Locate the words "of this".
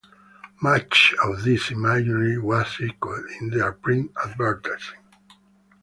1.23-1.69